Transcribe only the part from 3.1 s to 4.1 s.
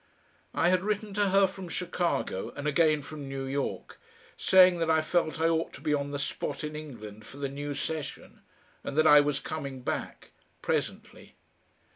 New York,